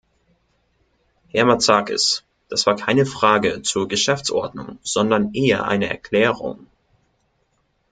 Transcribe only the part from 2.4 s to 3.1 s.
das war keine